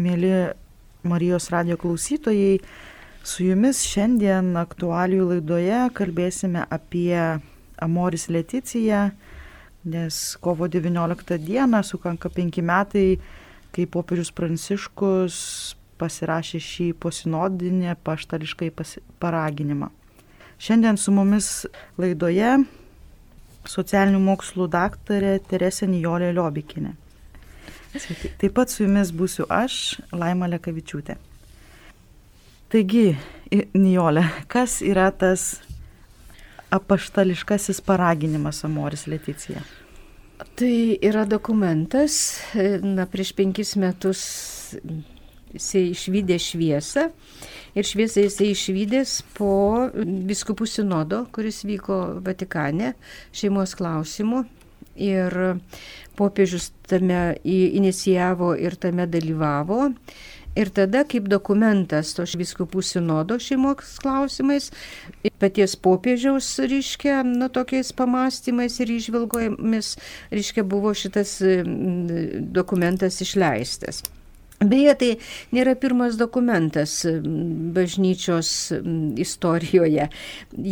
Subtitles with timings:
[0.00, 0.54] Mėly
[1.04, 2.62] Marijos radio klausytojai,
[3.28, 7.12] su jumis šiandien aktualijų laidoje kalbėsime apie
[7.76, 9.02] Amoris Leticiją,
[9.84, 13.20] nes kovo 19 dieną sukanka penki metai,
[13.76, 15.36] kai popiežius Pranciškus
[16.00, 18.72] pasirašė šį posinodinį paštališkai
[19.20, 19.92] paraginimą.
[20.56, 21.52] Šiandien su mumis
[22.00, 22.56] laidoje
[23.68, 26.96] socialinių mokslų daktarė Teresė Nijolė Liobikinė.
[27.92, 28.32] Sveiki.
[28.40, 31.18] Taip pat su jumis būsiu aš, Laima Lekavičiūtė.
[32.72, 33.12] Taigi,
[33.76, 35.60] Nijolė, kas yra tas
[36.72, 39.60] apaštališkasis paraginimas Amoris Leticija?
[40.56, 40.74] Tai
[41.04, 42.40] yra dokumentas,
[42.80, 44.22] na, prieš penkis metus
[45.52, 47.06] jisai išvykė šviesą
[47.76, 49.52] ir šviesą jisai išvykęs po
[50.32, 52.94] viskupų sinodo, kuris vyko Vatikane
[53.36, 54.46] šeimos klausimų.
[54.96, 55.34] Ir
[56.18, 59.92] popiežius tame inicijavo ir tame dalyvavo.
[60.52, 64.68] Ir tada, kaip dokumentas to viskupų sinodo šeimos klausimais,
[65.40, 69.94] paties popiežiaus, reiškia, nu, tokiais pamastymais ir išvilgojimis,
[70.28, 71.38] reiškia, buvo šitas
[72.52, 74.02] dokumentas išleistas.
[74.62, 75.10] Beje, tai
[75.54, 77.00] nėra pirmas dokumentas
[77.74, 78.50] bažnyčios
[79.22, 80.08] istorijoje.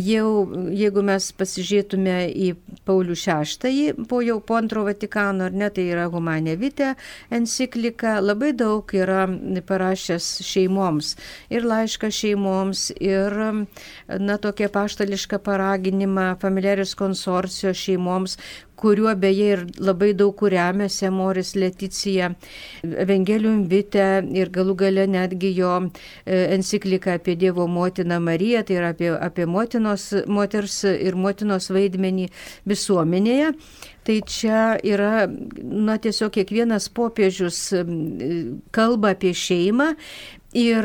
[0.05, 0.29] Jau,
[0.71, 2.51] jeigu mes pasižiūrėtume į
[2.87, 6.93] Paulių VI, po jau po antro Vatikano, ar ne, tai yra Humanė Vite
[7.33, 9.25] enciklika, labai daug yra
[9.67, 11.15] parašęs šeimoms.
[11.51, 13.37] Ir laišką šeimoms, ir,
[14.07, 18.37] na, tokia paštališka paraginimą familiaris konsorcijos šeimoms,
[18.81, 22.31] kuriuo beje ir labai daug kur remiasi Moris Leticija,
[22.83, 28.91] Evangelium Vite ir galų gale netgi jo e, enciklika apie Dievo motiną Mariją, tai yra
[28.95, 32.29] apie, apie motinos, moters ir motinos vaidmenį
[32.69, 33.55] visuomenėje.
[34.01, 35.27] Tai čia yra,
[35.61, 37.67] na tiesiog kiekvienas popiežius
[38.73, 39.91] kalba apie šeimą,
[40.51, 40.83] Ir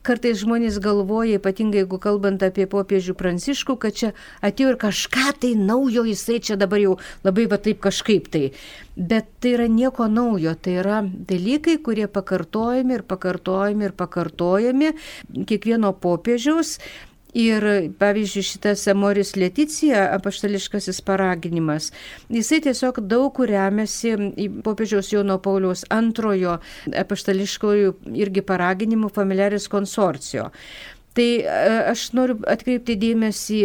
[0.00, 5.50] kartais žmonės galvoja, ypatingai jeigu kalbant apie popiežių pranciškų, kad čia atėjo ir kažką tai
[5.60, 8.46] naujo, jisai čia dabar jau labai va taip kažkaip tai.
[8.96, 14.92] Bet tai yra nieko naujo, tai yra dalykai, kurie pakartojami ir pakartojami ir pakartojami
[15.44, 16.78] kiekvieno popiežiaus.
[17.32, 17.64] Ir
[17.96, 21.88] pavyzdžiui, šitas Amoris Leticija, apaštališkasis paraginimas,
[22.28, 24.12] jisai tiesiog daug remiasi
[24.64, 26.58] popiežiaus Jono Pauliaus antrojo
[26.92, 30.50] apaštališkojų irgi paraginimų familiaris konsorcijo.
[31.16, 31.48] Tai e,
[31.92, 33.58] aš noriu atkreipti dėmesį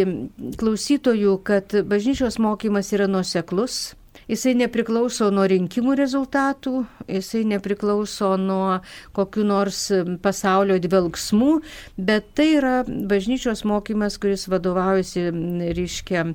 [0.60, 3.97] klausytojų, kad bažnyčios mokymas yra nuoseklus,
[4.28, 8.82] Jisai nepriklauso nuo rinkimų rezultatų, jisai nepriklauso nuo
[9.16, 9.86] kokiu nors
[10.20, 11.54] pasaulio dvelgsmų,
[11.96, 15.30] bet tai yra bažnyčios mokymas, kuris vadovaujasi,
[15.78, 16.26] reiškia,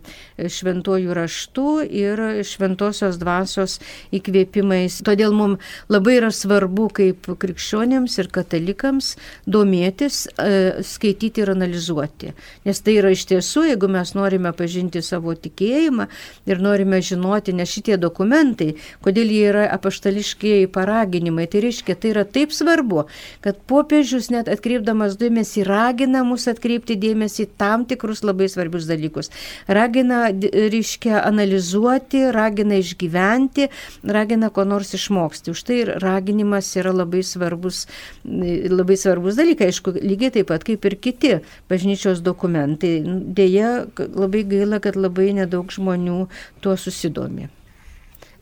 [0.42, 3.78] šventuoju raštu ir šventosios dvasios
[4.10, 4.98] įkvėpimais.
[5.06, 5.62] Todėl mums
[5.94, 9.12] labai yra svarbu kaip krikščionėms ir katalikams
[9.46, 12.34] domėtis, e, skaityti ir analizuoti.
[12.66, 16.10] Nes tai yra iš tiesų, jeigu mes norime pažinti savo tikėjimą
[16.50, 21.48] ir norime žinoti, nes šitą šitie dokumentai, kodėl jie yra apaštališkiai paraginimai.
[21.52, 23.06] Tai reiškia, tai yra taip svarbu,
[23.44, 29.32] kad popiežius net atkreipdamas dėmesį ragina mus atkreipti dėmesį tam tikrus labai svarbius dalykus.
[29.68, 33.68] Ragina, reiškia, analizuoti, ragina išgyventi,
[34.04, 35.52] ragina ko nors išmokti.
[35.52, 37.86] Už tai raginimas yra labai svarbus,
[38.24, 39.72] labai svarbus dalykai.
[39.74, 41.34] Aišku, lygiai taip pat kaip ir kiti
[41.72, 42.96] bažnyčios dokumentai.
[43.36, 46.24] Deja, labai gaila, kad labai nedaug žmonių
[46.64, 47.50] tuo susidomi.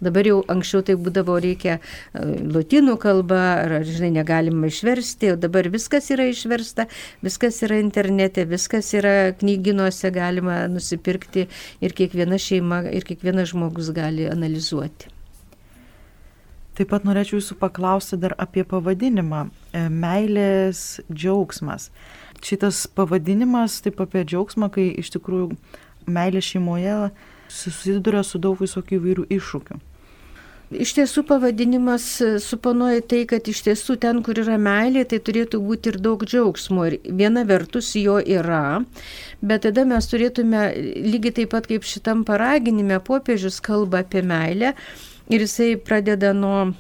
[0.02, 5.70] Dabar jau anksčiau tai būdavo reikia e, lotynų kalba, ar, žinai, negalima išversti, o dabar
[5.70, 6.88] viskas yra išversta,
[7.22, 11.46] viskas yra internete, viskas yra knyginuose, galima nusipirkti
[11.86, 15.14] ir kiekviena šeima, ir kiekvienas žmogus gali analizuoti.
[16.82, 21.92] Taip pat norėčiau jūsų paklausti dar apie pavadinimą e,- meilės džiaugsmas.
[22.42, 25.52] Šitas pavadinimas taip apie džiaugsmą, kai iš tikrųjų
[26.10, 27.12] meilė šeimoje
[27.52, 29.82] susiduria su daug visokių įvairių iššūkių.
[30.72, 35.60] Iš tiesų pavadinimas e, suponuoja tai, kad iš tiesų ten, kur yra meilė, tai turėtų
[35.66, 36.86] būti ir daug džiaugsmo.
[36.88, 38.80] Ir viena vertus jo yra,
[39.44, 40.62] bet tada mes turėtume
[41.12, 44.72] lygiai taip pat kaip šitam paraginime popiežius kalba apie meilę
[45.32, 46.72] ir jisai pradeda nuo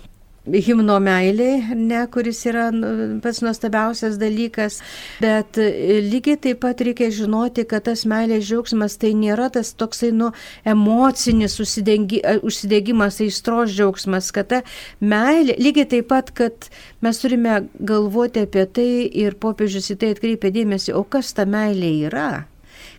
[0.46, 2.90] himno meiliai, ne, kuris yra nu,
[3.22, 4.80] pats nuostabiausias dalykas,
[5.22, 10.10] bet e, lygiai taip pat reikia žinoti, kad tas meilės džiaugsmas tai nėra tas toksai
[10.18, 10.32] nu,
[10.66, 14.62] emocinis e, užsidegimas, aistros džiaugsmas, kad ta
[15.00, 16.72] meilė, lygiai taip pat, kad
[17.06, 21.94] mes turime galvoti apie tai ir popiežius į tai atkreipia dėmesį, o kas ta meilė
[22.10, 22.32] yra?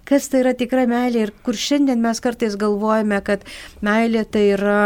[0.07, 3.43] Kas tai yra tikra meilė ir kur šiandien mes kartais galvojame, kad
[3.83, 4.81] meilė tai yra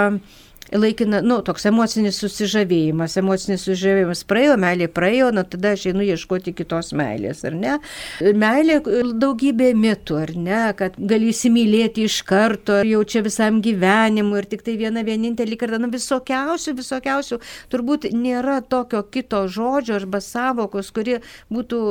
[0.74, 4.22] laikina, nu, toks emocinis susižavėjimas, emocinis susižavėjimas.
[4.28, 7.76] Praėjo, meilė praėjo, na tada aš einu ieškoti kitos meilės, ar ne?
[8.20, 8.80] Meilė
[9.20, 14.64] daugybė mitų, ar ne, kad gali įsimylėti iš karto, jau čia visam gyvenimui ir tik
[14.66, 17.40] tai vieną vienintelį kartą, na visokiausių, visokiausių,
[17.72, 21.20] turbūt nėra tokio kito žodžio arba savokos, kuri
[21.52, 21.84] būtų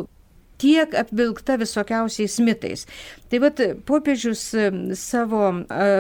[0.62, 2.86] tiek apvilkta visokiausiais mitais.
[3.30, 4.44] Tai vad popiežius
[5.00, 5.50] savo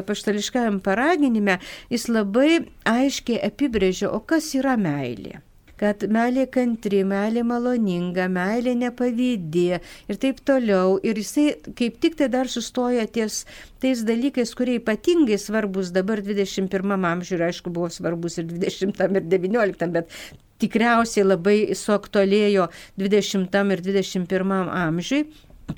[0.07, 1.59] paštališkajam paraginime
[1.93, 5.44] jis labai aiškiai apibrėžia, o kas yra meilė
[5.79, 10.97] kad meilė kantri, meilė maloninga, meilė nepavydė ir taip toliau.
[11.03, 13.43] Ir jisai kaip tik tai dar sustoja ties
[13.83, 19.91] tais dalykais, kurie ypatingai svarbus dabar 21 amžiuje, aišku, buvo svarbus ir 20 ir 19,
[19.95, 20.11] bet
[20.63, 22.69] tikriausiai labai suaktualėjo
[23.01, 25.25] 20 ir 21 amžiui,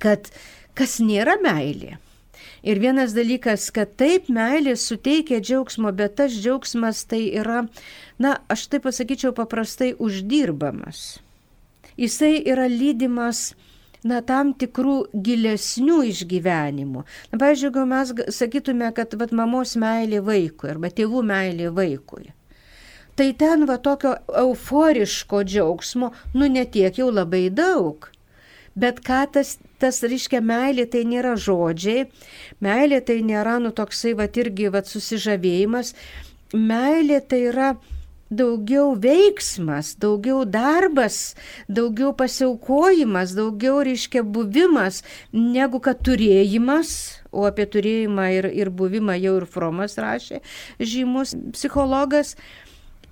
[0.01, 0.29] kad
[0.77, 1.97] kas nėra meilė.
[2.67, 7.61] Ir vienas dalykas, kad taip meilė suteikia džiaugsmo, bet tas džiaugsmas tai yra,
[8.19, 11.21] na, aš taip pasakyčiau, paprastai uždirbamas.
[11.95, 13.53] Jisai yra lydimas
[14.03, 17.05] na, tam tikrų gilesnių išgyvenimų.
[17.31, 22.33] Na, pavyzdžiui, jeigu mes sakytume, kad vat, mamos meilė vaikui arba tėvų meilė vaikui,
[23.15, 28.11] tai ten va tokio euforiško džiaugsmo, nu netiek jau labai daug.
[28.77, 32.07] Bet ką tas, tas reiškia meilė, tai nėra žodžiai,
[32.61, 35.95] meilė tai nėra, nu toksai va irgi va susižavėjimas,
[36.53, 37.71] meilė tai yra
[38.29, 41.35] daugiau veiksmas, daugiau darbas,
[41.67, 45.01] daugiau pasiaukojimas, daugiau reiškia buvimas,
[45.31, 50.41] negu kad turėjimas, o apie turėjimą ir, ir buvimą jau ir Fromas rašė,
[50.79, 52.35] žymus psichologas.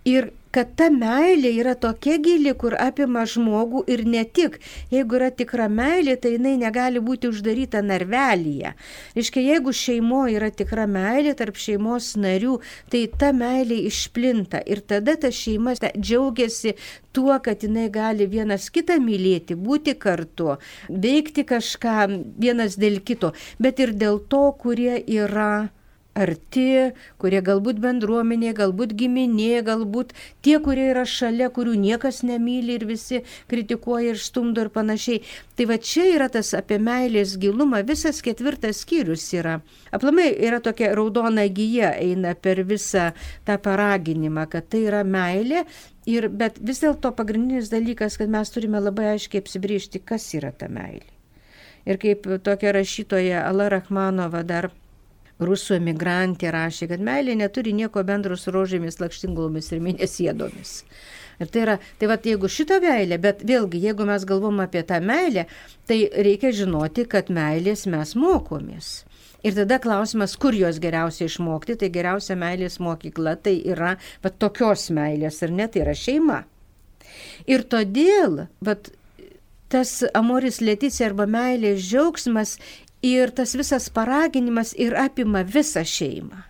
[0.06, 4.60] Ir kad ta meilė yra tokia gili, kur apima žmogų ir ne tik.
[4.94, 8.72] Jeigu yra tikra meilė, tai jinai negali būti uždaryta narvelyje.
[9.20, 12.60] Iškai, jeigu šeimoje yra tikra meilė tarp šeimos narių,
[12.94, 16.78] tai ta meilė išplinta ir tada ta šeima džiaugiasi
[17.16, 20.56] tuo, kad jinai gali vienas kitą mylėti, būti kartu,
[20.88, 21.98] veikti kažką
[22.40, 25.68] vienas dėl kito, bet ir dėl to, kurie yra
[26.16, 30.14] arti, kurie galbūt bendruomenė, galbūt giminė, galbūt
[30.46, 33.22] tie, kurie yra šalia, kurių niekas nemyli ir visi
[33.52, 35.22] kritikuoja ir stumdo ir panašiai.
[35.60, 39.60] Tai va čia yra tas apie meilės gilumą, visas ketvirtas skyrius yra.
[39.96, 43.12] Aplamai yra tokia raudona gyja eina per visą
[43.48, 45.66] tą paraginimą, kad tai yra meilė.
[46.06, 50.70] Ir, bet vis dėlto pagrindinis dalykas, kad mes turime labai aiškiai apsibriežti, kas yra ta
[50.70, 51.10] meilė.
[51.86, 54.70] Ir kaip tokia rašytoja Ala Rachmanova dar
[55.40, 60.78] rusų emigrantė rašė, kad meilė neturi nieko bendro su rožėmis, lakštingulomis ir mėnesėdomis.
[61.44, 65.02] Ir tai yra, tai va, jeigu šitą meilę, bet vėlgi, jeigu mes galvom apie tą
[65.04, 65.46] meilę,
[65.90, 68.94] tai reikia žinoti, kad meilės mes mokomės.
[69.46, 74.88] Ir tada klausimas, kur jos geriausia išmokti, tai geriausia meilės mokykla tai yra, bet tokios
[74.96, 76.40] meilės, ar ne, tai yra šeima.
[77.52, 78.90] Ir todėl, bet
[79.70, 82.56] tas amoris lėtis arba meilės džiaugsmas
[83.06, 86.44] Ir tas visas paraginimas ir apima visą šeimą.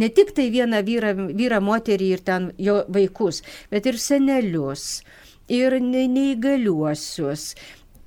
[0.00, 5.02] Ne tik tai vieną vyrą, vyrą moterį ir ten jo vaikus, bet ir senelius,
[5.52, 7.52] ir neįgaliuosius,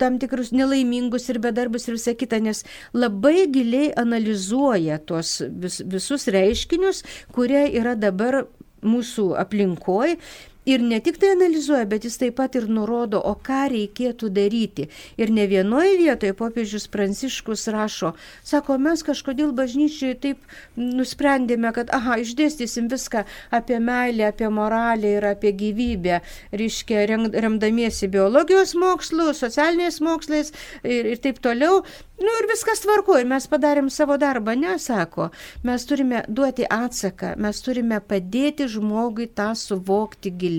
[0.02, 2.64] tam tikrus nelaimingus ir bedarbius ir visą kitą, nes
[2.94, 7.04] labai giliai analizuoja tuos vis, visus reiškinius,
[7.38, 8.44] kurie yra dabar
[8.86, 10.18] mūsų aplinkoje
[10.66, 14.88] Ir ne tik tai analizuoja, bet jis taip pat ir nurodo, o ką reikėtų daryti.
[15.22, 20.42] Ir ne vienoje vietoje popiežius Pranciškus rašo, sako, mes kažkodėl bažnyčiai taip
[20.74, 27.06] nusprendėme, kad, aha, išdėstysim viską apie meilę, apie moralę ir apie gyvybę, reiškia,
[27.46, 30.50] remdamiesi biologijos mokslu, socialiniais mokslais
[30.82, 31.84] ir, ir taip toliau.
[32.16, 35.30] Nu ir viskas tvarko, ir mes padarėm savo darbą, nesako.
[35.68, 40.55] Mes turime duoti atsaką, mes turime padėti žmogui tą suvokti giliai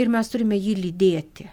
[0.00, 1.48] ir mes turime jį lydėti.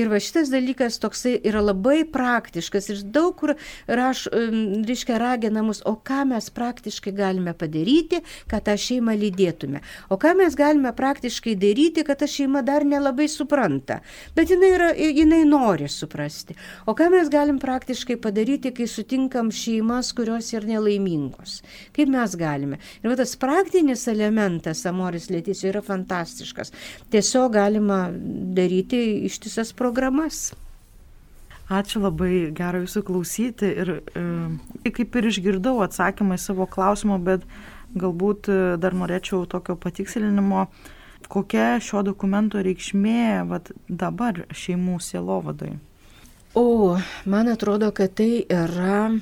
[0.00, 3.52] Ir va šitas dalykas toksai yra labai praktiškas ir daug kur
[3.86, 9.82] raš, reiškia, ragina mus, o ką mes praktiškai galime padaryti, kad tą šeimą lydėtume.
[10.08, 14.00] O ką mes galime praktiškai daryti, kad ta šeima dar nelabai supranta,
[14.36, 16.56] bet jinai, yra, jinai nori suprasti.
[16.88, 21.60] O ką mes galim praktiškai padaryti, kai sutinkam šeimas, kurios yra nelaimingos.
[21.96, 22.80] Kaip mes galime.
[23.02, 26.72] Ir va tas praktinis elementas, amoris lėtis, yra fantastiškas.
[27.12, 28.06] Tiesiog galima
[28.56, 29.89] daryti ištisas programas.
[31.70, 34.22] Ačiū labai, gera jūsų klausyti ir e,
[34.90, 37.44] kaip ir išgirdau atsakymą į savo klausimą, bet
[37.94, 40.64] galbūt e, dar norėčiau tokio patikslinimo,
[41.30, 45.76] kokia šio dokumento reikšmė vat, dabar šeimų sielovadai.
[46.58, 46.98] O,
[47.30, 49.12] man atrodo, kad tai yra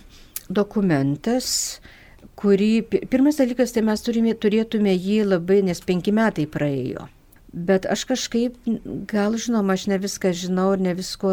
[0.48, 1.50] dokumentas,
[2.40, 2.72] kurį,
[3.12, 7.10] pirmas dalykas, tai mes turime, turėtume jį labai, nes penki metai praėjo.
[7.52, 8.58] Bet aš kažkaip,
[9.08, 11.30] gal žinoma, aš ne viską žinau ir ne visko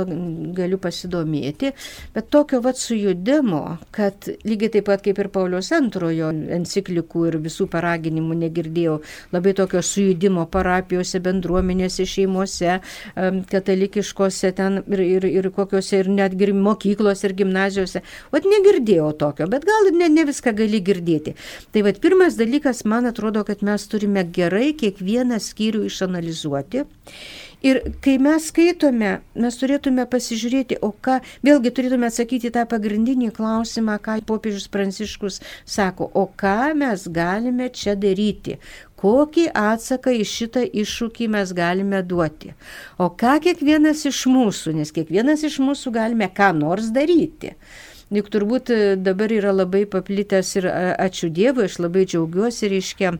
[0.56, 1.74] galiu pasidomėti,
[2.16, 7.68] bet tokio vat sujudimo, kad lygiai taip pat kaip ir Paulius antrojo enciklikų ir visų
[7.74, 8.94] paraginimų negirdėjau,
[9.36, 12.80] labai tokio sujudimo parapijose, bendruomenėse, šeimose,
[13.52, 18.06] katalikiškose ten ir, ir, ir kokiuose ir netgi mokyklose ir gimnazijose.
[18.32, 21.36] Vat negirdėjau tokio, bet gal ne, ne viską gali girdėti.
[21.76, 26.86] Tai vat pirmas dalykas, man atrodo, kad mes turime gerai kiekvieną skyrių išanalizuoti išanalizuoti.
[27.64, 33.98] Ir kai mes skaitome, mes turėtume pasižiūrėti, o ką, vėlgi turėtume atsakyti tą pagrindinį klausimą,
[33.98, 38.60] ką popiežius Pranciškus sako, o ką mes galime čia daryti,
[39.02, 42.54] kokį atsaką į šitą iššūkį mes galime duoti.
[43.00, 47.56] O ką kiekvienas iš mūsų, nes kiekvienas iš mūsų galime ką nors daryti.
[48.14, 48.70] Juk turbūt
[49.02, 53.16] dabar yra labai paplitęs ir ačiū Dievui, aš labai džiaugiuosi, reiškia,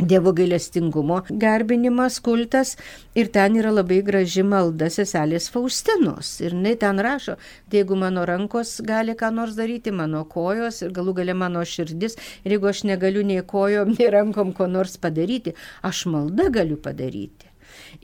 [0.00, 2.76] Dievo gailestingumo garbinimas, kultas
[3.14, 6.30] ir ten yra labai graži malda seselės Faustinos.
[6.40, 7.36] Ir jinai ten rašo,
[7.68, 12.16] tai jeigu mano rankos gali ką nors daryti, mano kojos ir galų gale mano širdis,
[12.46, 15.52] ir jeigu aš negaliu nei kojom, nei rankom ko nors padaryti,
[15.84, 17.49] aš maldą galiu padaryti.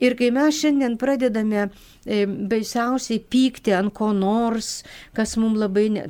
[0.03, 4.83] Ir kai mes šiandien pradedame e, baisiausiai pykti ant ko nors,
[5.17, 6.05] kas mums labai, ne,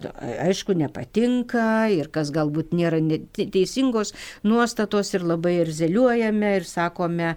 [0.48, 3.00] aišku, nepatinka ir kas galbūt nėra
[3.38, 4.14] teisingos
[4.48, 7.36] nuostatos ir labai ir zeliuojame ir sakome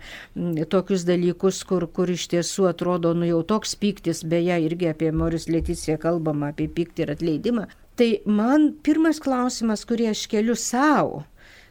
[0.70, 5.48] tokius dalykus, kur, kur iš tiesų atrodo, nu jau toks pyktis, beje, irgi apie Moris
[5.50, 7.68] Leticiją kalbama, apie pyktį ir atleidimą.
[8.00, 11.24] Tai man pirmas klausimas, kurį aš keliu savo,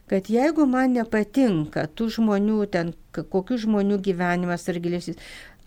[0.09, 5.19] kad jeigu man nepatinka tų žmonių, ten kokių žmonių gyvenimas ar gilesnis,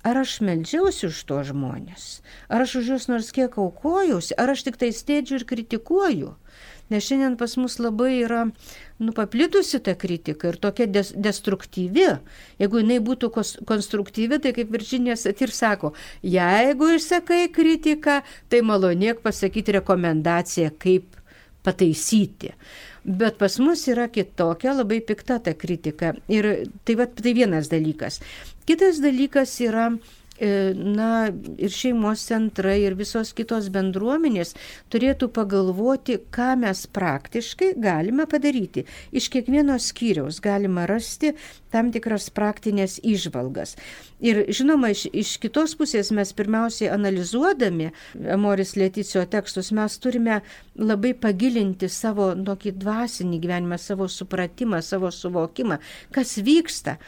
[0.03, 2.21] ar aš meldžiausi už to žmonės,
[2.51, 6.37] ar aš už juos nors kiek aukojausi, ar aš tik tai stėdžiu ir kritikuoju.
[6.91, 8.43] Nes šiandien pas mus labai yra
[9.01, 12.09] nu, paplitusi ta kritika ir tokia des, destruktyvi.
[12.61, 13.31] Jeigu jinai būtų
[13.69, 18.21] konstruktyvi, tai kaip Virginijos ir sako, jeigu išsakai kritiką,
[18.53, 21.17] tai malonėk pasakyti rekomendaciją, kaip
[21.65, 22.53] pataisyti.
[23.05, 26.13] Bet pas mus yra kitokia, labai pikta ta kritika.
[26.31, 26.49] Ir
[26.87, 28.21] tai, va, tai vienas dalykas.
[28.67, 29.89] Kitas dalykas yra
[30.75, 34.55] na, ir šeimos centrai, ir visos kitos bendruomenės
[34.93, 38.87] turėtų pagalvoti, ką mes praktiškai galime padaryti.
[39.15, 41.33] Iš kiekvieno skyriaus galima rasti
[41.73, 43.77] tam tikras praktinės išvalgas.
[44.23, 47.91] Ir žinoma, iš, iš kitos pusės mes pirmiausiai analizuodami
[48.35, 50.41] Amoris Leticio tekstus, mes turime
[50.79, 55.81] labai pagilinti savo tokį dvasinį gyvenimą, savo supratimą, savo suvokimą,
[56.15, 56.99] kas vyksta.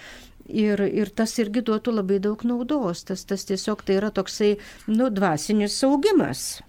[0.44, 3.06] Ir, ir tas irgi duotų labai daug naudos.
[3.08, 4.54] Tas, tas tiesiog tai yra toksai,
[4.92, 6.60] nu, dvasinis saugimas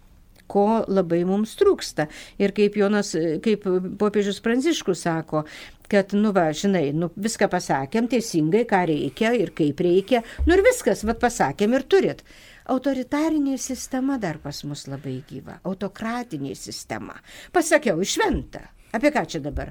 [0.48, 2.08] ko labai mums trūksta.
[2.42, 3.14] Ir kaip Jonas,
[3.44, 3.66] kaip
[4.00, 5.44] popiežius Pranciškus sako,
[5.92, 10.64] kad, nu va, žinai, nu, viską pasakėm teisingai, ką reikia ir kaip reikia, nu ir
[10.66, 12.24] viskas, vad pasakėm ir turit.
[12.72, 17.18] Autoritarinė sistema dar pas mus labai gyva, autokratinė sistema.
[17.54, 18.64] Pasakiau, šventa.
[18.96, 19.70] Apie ką čia dabar?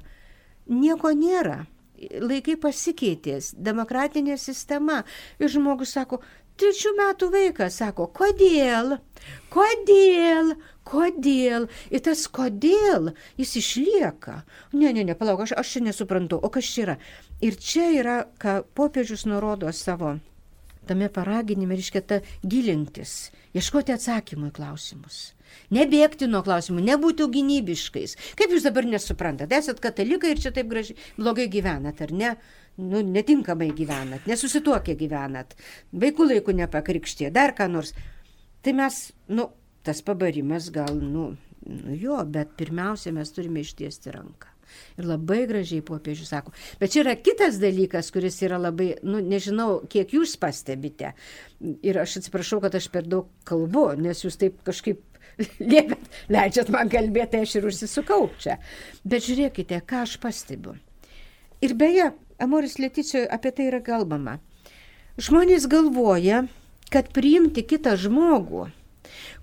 [0.70, 1.64] Nieko nėra
[2.22, 5.02] laikai pasikeitė, demokratinė sistema.
[5.38, 6.20] Ir žmogus sako,
[6.60, 8.98] trečių metų vaikas sako, kodėl,
[9.54, 10.54] kodėl,
[10.86, 11.68] kodėl.
[11.90, 14.42] Ir tas kodėl jis išlieka.
[14.74, 17.00] Ne, ne, ne, palauk, aš, aš čia nesuprantu, o kas čia yra.
[17.44, 20.18] Ir čia yra, ką popiežius nurodo savo
[20.86, 25.22] tame paraginime, reiškia, ta gilintis, ieškoti atsakymų į klausimus.
[25.74, 28.16] Nebėgti nuo klausimų, nebūti gynybiškais.
[28.38, 32.32] Kaip jūs dabar nesuprantate, esat katalikai ir čia taip gražiai, blogai gyvenat, ar ne?
[32.80, 35.54] Nu, netinkamai gyvenat, nesusituokę gyvenat,
[35.94, 37.94] vaikų laikų nepakrikštė, dar ką nors.
[38.66, 38.98] Tai mes,
[39.30, 39.46] nu,
[39.86, 41.28] tas pabarimas gal, nu,
[41.68, 44.53] nu jo, bet pirmiausia, mes turime ištiesti ranką.
[44.98, 46.54] Ir labai gražiai popiežius sako.
[46.80, 51.14] Bet čia yra kitas dalykas, kuris yra labai, nu, nežinau, kiek jūs pastebite.
[51.84, 55.02] Ir aš atsiprašau, kad aš per daug kalbu, nes jūs taip kažkaip
[55.72, 58.58] liepėt, leidžiat man kalbėti, aš ir užsisukau čia.
[59.04, 60.76] Bet žiūrėkite, ką aš pastebiu.
[61.64, 64.38] Ir beje, Amoris Leticijoje apie tai yra kalbama.
[65.22, 66.44] Žmonės galvoja,
[66.90, 68.66] kad priimti kitą žmogų,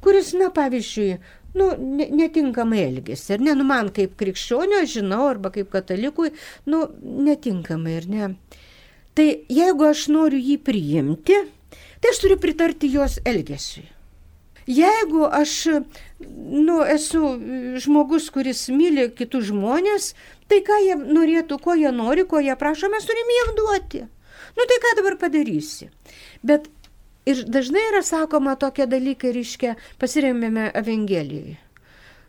[0.03, 1.21] kuris, na, pavyzdžiui,
[1.57, 1.69] nu,
[2.17, 3.35] netinkamai elgesi.
[3.35, 6.33] Ir ne, nu, man kaip krikščionio, žinau, arba kaip katalikui,
[6.71, 6.83] nu,
[7.27, 8.33] netinkamai ir ne.
[9.17, 11.39] Tai jeigu aš noriu jį priimti,
[12.01, 13.89] tai aš turiu pritarti jos elgesiui.
[14.71, 15.53] Jeigu aš
[16.21, 17.21] nu, esu
[17.81, 20.11] žmogus, kuris myli kitus žmonės,
[20.47, 24.03] tai ką jie norėtų, ko jie nori, ko jie prašo, mes turime jiem duoti.
[24.55, 25.89] Nu tai ką dabar padarysi?
[26.45, 26.69] Bet
[27.29, 31.59] Ir dažnai yra sakoma tokie dalykai, reiškia, pasiremėme Evangelijai.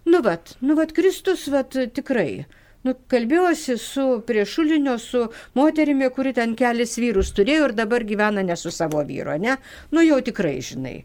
[0.04, 2.44] Nu vat, nu vat Kristus, vat tikrai,
[2.82, 8.56] Nu, kalbėjausi su priešulinio, su moterimi, kuri ten kelis vyrus turėjo ir dabar gyvena ne
[8.58, 9.54] su savo vyro, ne?
[9.94, 10.96] Nu jau tikrai žinai.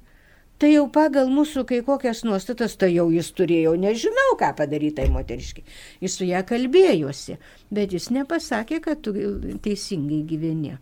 [0.58, 5.06] Tai jau pagal mūsų kai kokias nuostatas, tai jau jis turėjo, nežinau, ką padaryti tai
[5.14, 5.68] moteriškai.
[6.02, 7.38] Jis su ją kalbėjosi,
[7.70, 9.14] bet jis nepasakė, kad tu
[9.62, 10.74] teisingai gyveni.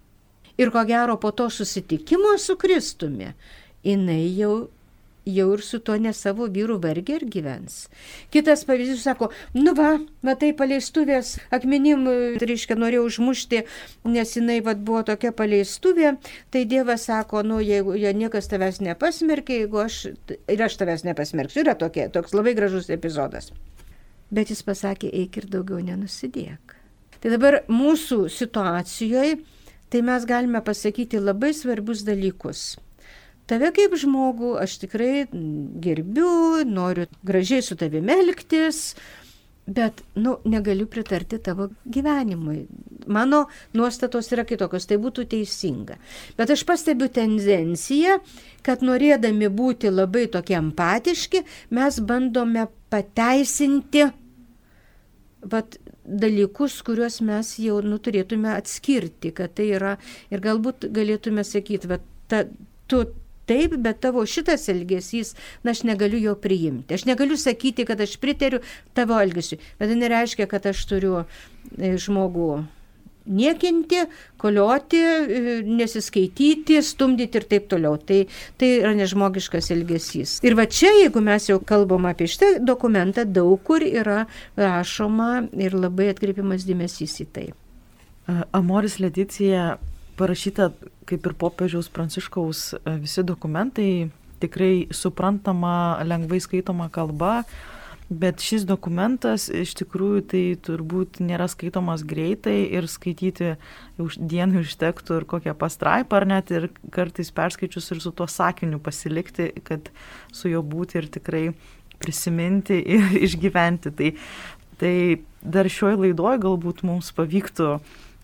[0.57, 3.33] Ir ko gero po to susitikimo su Kristumi,
[3.83, 4.55] jinai jau
[5.25, 7.87] jau ir su tuo ne savo vyru vargiai ir gyvens.
[8.31, 9.95] Kitas pavyzdys sako, nu va,
[10.25, 12.05] matai paleistuvės akmenim,
[12.39, 13.63] tai reiškia, norėjau užmušti,
[14.13, 16.15] nes jinai vad buvo tokia paleistuvė,
[16.53, 21.63] tai Dievas sako, nu jeigu ja, niekas tavęs nepasmerkia, jeigu aš ir aš tavęs nepasmerksiu,
[21.65, 23.51] yra tokie, toks labai gražus epizodas.
[24.33, 26.77] Bet jis pasakė, eik ir daugiau nenusidėk.
[27.21, 29.39] Tai dabar mūsų situacijoje,
[29.89, 32.73] tai mes galime pasakyti labai svarbius dalykus
[33.49, 35.27] tave kaip žmogų aš tikrai
[35.83, 38.95] gerbiu, noriu gražiai su tavimi elgtis,
[39.65, 42.65] bet, nu, negaliu pritarti tavo gyvenimui.
[43.09, 45.97] Mano nuostatos yra kitokios, tai būtų teisinga.
[46.37, 48.19] Bet aš pastebiu tendenciją,
[48.65, 51.41] kad norėdami būti labai tokie empatiški,
[51.73, 54.05] mes bandome pateisinti
[55.45, 59.95] vat, dalykus, kuriuos mes jau nu, turėtume atskirti, kad tai yra
[60.33, 62.43] ir galbūt galėtume sakyti, vat, ta,
[62.89, 63.03] tu
[63.49, 65.33] taip, bet tavo šitas elgesys,
[65.63, 66.97] na, aš negaliu jo priimti.
[66.97, 68.61] Aš negaliu sakyti, kad aš pritariu
[68.97, 72.49] tavo elgesiu, bet tai nereiškia, kad aš turiu e, žmogų
[73.25, 74.03] niekinti,
[74.41, 77.97] kolioti, e, nesiskaityti, stumdyti ir taip toliau.
[77.97, 78.21] Tai,
[78.59, 80.37] tai yra nežmogiškas elgesys.
[80.45, 84.25] Ir va čia, jeigu mes jau kalbam apie šitą dokumentą, daug kur yra
[84.57, 87.47] rašoma ir labai atkreipiamas dėmesys į tai.
[88.57, 89.75] Amoris Leticija
[90.17, 90.71] parašyta
[91.05, 94.09] kaip ir popiežiaus pranciškaus e, visi dokumentai,
[94.41, 97.43] tikrai suprantama, lengvai skaitoma kalba,
[98.09, 103.55] bet šis dokumentas iš tikrųjų tai turbūt nėra skaitomas greitai ir skaityti
[104.01, 108.81] už dienų užtektų ir kokią pastraipą, ar net ir kartais perskaičius ir su tuo sakiniu
[108.83, 109.89] pasilikti, kad
[110.31, 111.45] su juo būti ir tikrai
[112.01, 113.95] prisiminti ir išgyventi.
[113.97, 114.13] Tai,
[114.81, 114.95] tai
[115.41, 117.73] dar šioj laidoj galbūt mums pavyktų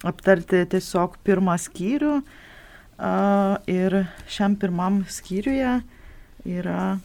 [0.05, 2.21] aptarti tiesiog pirmą skyrių,
[3.65, 3.95] Ir
[4.29, 5.79] šiam pirmam skyriuje
[6.45, 6.99] yra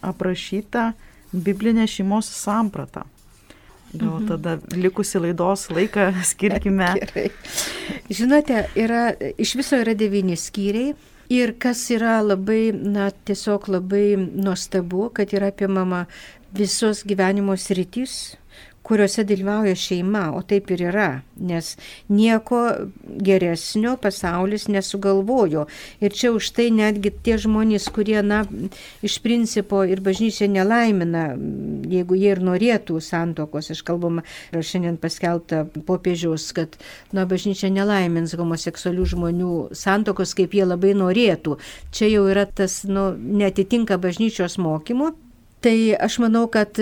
[0.00, 0.94] aprašyta
[1.32, 3.04] biblinė šeimos samprata.
[3.96, 4.26] Gal mhm.
[4.28, 6.88] tada likusi laidos laiką skirkime.
[7.00, 7.28] Gerai.
[8.10, 10.94] Žinote, yra, iš viso yra devyni skyriai.
[11.32, 16.04] Ir kas yra labai, na, tiesiog labai nuostabu, kad yra apimama
[16.54, 18.36] visos gyvenimo sritys,
[18.86, 21.08] kuriuose dalyvauja šeima, o taip ir yra,
[21.42, 21.72] nes
[22.12, 22.60] nieko
[23.26, 25.64] geresnio pasaulis nesugalvojo.
[25.98, 28.44] Ir čia už tai netgi tie žmonės, kurie, na,
[29.06, 31.26] iš principo ir bažnyčia nelaimina,
[31.90, 34.22] jeigu jie ir norėtų santokos, aš kalbama,
[34.52, 36.78] yra šiandien paskelbta popiežiaus, kad,
[37.16, 41.58] na, bažnyčia nelaimins homoseksualių žmonių santokos, kaip jie labai norėtų.
[41.90, 45.16] Čia jau yra tas, nu, netitinka bažnyčios mokymo.
[45.64, 46.78] Tai aš manau, kad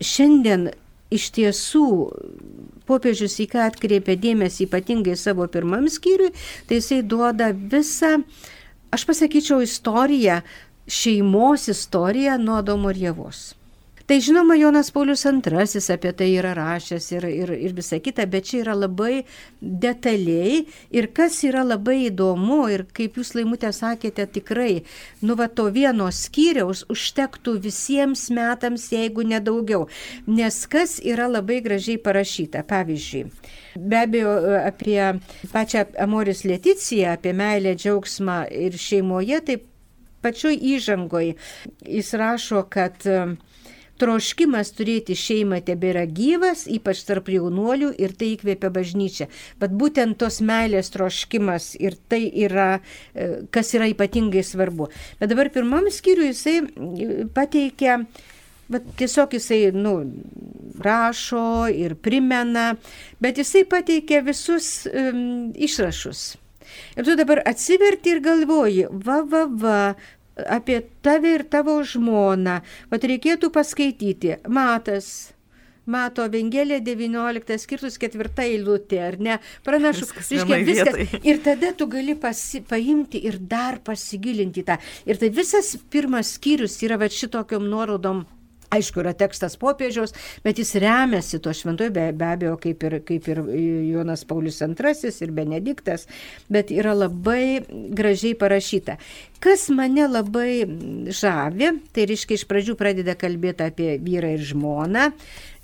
[0.00, 0.70] šiandien
[1.14, 1.86] iš tiesų
[2.86, 6.32] popiežius į ką atkreipia dėmesį ypatingai savo pirmam skyriui,
[6.66, 8.16] tai jisai duoda visą,
[8.94, 10.40] aš pasakyčiau, istoriją,
[10.86, 13.48] šeimos istoriją nuo Domo ir Jėvos.
[14.06, 18.44] Tai žinoma, Jonas Paulius II apie tai yra rašęs ir, ir, ir visa kita, bet
[18.46, 19.24] čia yra labai
[19.58, 20.60] detaliai
[20.94, 24.84] ir kas yra labai įdomu ir kaip jūs laimutė sakėte tikrai,
[25.26, 29.88] nu va to vieno skyriaus užtektų visiems metams, jeigu nedaugiau.
[30.30, 33.24] Nes kas yra labai gražiai parašyta, pavyzdžiui.
[33.74, 35.00] Be abejo, apie
[35.50, 39.58] pačią Amoris Leticiją, apie meilę, džiaugsmą ir šeimoje, tai
[40.22, 41.34] pačioj įžangoj
[41.98, 43.02] jis rašo, kad
[44.00, 49.28] troškimas turėti šeimą tebėra gyvas, ypač tarp jaunuolių ir tai įkvėpia bažnyčią.
[49.62, 52.80] Bet būtent tos meilės troškimas ir tai yra,
[53.14, 54.90] e, kas yra ypatingai svarbu.
[55.20, 58.00] Bet dabar pirmam skyriui jisai e, pateikia
[58.66, 59.92] Bet tiesiog jisai, nu,
[60.82, 62.72] rašo ir primena,
[63.22, 66.32] bet jisai pateikia visus um, išrašus.
[66.98, 69.78] Ir tu dabar atsiverti ir galvoji, va, va, va,
[70.44, 72.60] apie tave ir tavo žmoną.
[72.92, 74.36] Vat reikėtų paskaityti.
[74.48, 75.32] Matas.
[75.86, 79.36] Mato Evangelija 19, skirtus ketvirtą eilutę, ar ne?
[79.62, 81.12] Pranašu, reiškia viskas.
[81.22, 84.80] Ir tada tu gali pasi, paimti ir dar pasigilinti tą.
[85.06, 88.24] Ir tai visas pirmas skyrius yra va šitokiom nuorodom
[88.74, 90.10] Aišku, yra tekstas popiežiaus,
[90.42, 93.40] bet jis remiasi to šventoju, be, be abejo, kaip ir, kaip ir
[93.92, 96.08] Jonas Paulius II ir Benediktas,
[96.50, 98.98] bet yra labai gražiai parašyta.
[99.38, 100.64] Kas mane labai
[101.14, 105.10] žavi, tai reiškia iš pradžių pradeda kalbėti apie vyrą ir žmoną,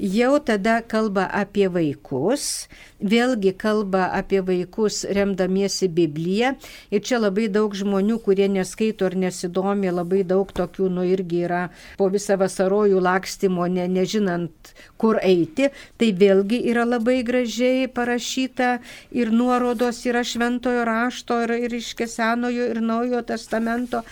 [0.02, 2.66] jau tada kalba apie vaikus,
[2.98, 6.56] vėlgi kalba apie vaikus remdamiesi Bibliją.
[6.90, 11.62] Ir čia labai daug žmonių, kurie neskaito ar nesidomi, labai daug tokių, nu irgi yra
[12.00, 15.70] po visą vasarojų lakstymo, ne, nežinant, kur eiti.
[15.98, 18.80] Tai vėlgi yra labai gražiai parašyta
[19.14, 24.02] ir nuorodos yra šventojo rašto ir, ir iš Senojo ir Naujojo testamento.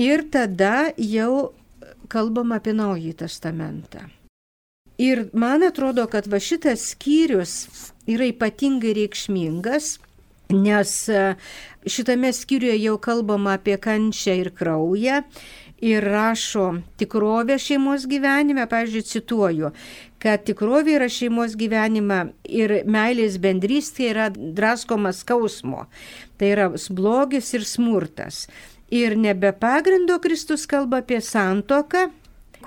[0.00, 1.52] Ir tada jau
[2.08, 4.08] kalbam apie Naująjį testamentą.
[4.98, 7.52] Ir man atrodo, kad va šitas skyrius
[8.10, 9.98] yra ypatingai reikšmingas,
[10.50, 11.22] nes e,
[11.86, 15.22] šitame skyriuje jau kalbama apie kančią ir kraują
[15.78, 19.70] ir rašo tikrovę šeimos gyvenime, pavyzdžiui, cituoju,
[20.18, 25.86] kad tikrovė yra šeimos gyvenime ir meilės bendrystė yra draskomas skausmo.
[26.38, 28.48] Tai yra blogis ir smurtas.
[28.90, 32.08] Ir nebe pagrindo Kristus kalba apie santoką,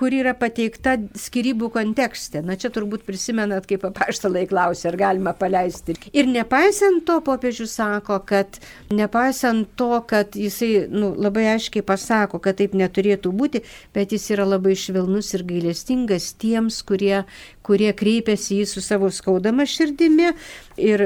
[0.02, 2.40] kuri yra pateikta skirybų kontekste.
[2.42, 5.94] Na čia turbūt prisimenat, kaip apaštalai klausė, ar galima paleisti.
[6.10, 8.58] Ir nepaisant to, popiežius sako, kad
[8.90, 13.62] nepaisant to, kad jisai nu, labai aiškiai pasako, kad taip neturėtų būti,
[13.94, 17.22] bet jis yra labai švelnus ir gailestingas tiems, kurie,
[17.66, 20.32] kurie kreipiasi jį su savo skaudama širdimi
[20.80, 21.04] ir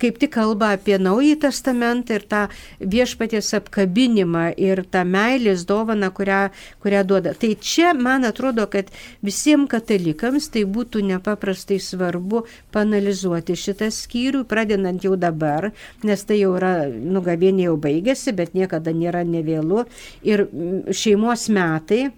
[0.00, 2.42] kaip tik kalba apie Naująjį Testamentą ir tą
[2.80, 6.40] viešpaties apkabinimą ir tą meilės dovaną, kurią,
[6.82, 7.34] kurią duoda.
[7.38, 8.90] Tai čia man atrodo, kad
[9.24, 15.70] visiems katalikams tai būtų nepaprastai svarbu panalizuoti šitą skyrių, pradedant jau dabar,
[16.06, 19.84] nes tai jau yra, nugavienė jau baigėsi, bet niekada nėra nevėlu.
[20.26, 20.46] Ir
[20.94, 22.08] šeimos metai